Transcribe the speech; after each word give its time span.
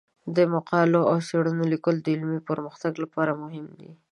د 0.35 0.37
مقالو 0.53 0.99
او 1.11 1.17
څیړنو 1.27 1.63
لیکل 1.73 1.95
د 2.01 2.07
علمي 2.15 2.39
پرمختګ 2.49 2.93
لپاره 3.03 3.39
مهم 3.43 3.67
دي. 3.79 3.91